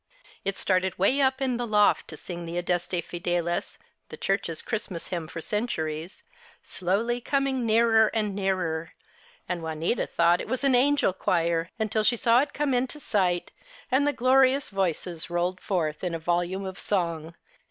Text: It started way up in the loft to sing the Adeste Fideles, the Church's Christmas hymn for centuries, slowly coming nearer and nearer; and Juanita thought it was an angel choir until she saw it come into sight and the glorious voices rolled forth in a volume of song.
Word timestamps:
It 0.43 0.57
started 0.57 0.97
way 0.97 1.21
up 1.21 1.41
in 1.43 1.57
the 1.57 1.67
loft 1.67 2.07
to 2.07 2.17
sing 2.17 2.45
the 2.47 2.57
Adeste 2.57 3.03
Fideles, 3.03 3.77
the 4.09 4.17
Church's 4.17 4.63
Christmas 4.63 5.09
hymn 5.09 5.27
for 5.27 5.41
centuries, 5.41 6.23
slowly 6.63 7.21
coming 7.21 7.67
nearer 7.67 8.07
and 8.11 8.33
nearer; 8.35 8.95
and 9.47 9.61
Juanita 9.61 10.07
thought 10.07 10.41
it 10.41 10.47
was 10.47 10.63
an 10.63 10.73
angel 10.73 11.13
choir 11.13 11.69
until 11.77 12.03
she 12.03 12.15
saw 12.17 12.39
it 12.41 12.51
come 12.51 12.73
into 12.73 12.99
sight 12.99 13.51
and 13.91 14.07
the 14.07 14.11
glorious 14.11 14.71
voices 14.71 15.29
rolled 15.29 15.59
forth 15.61 16.03
in 16.03 16.15
a 16.15 16.17
volume 16.17 16.65
of 16.65 16.79
song. 16.79 17.35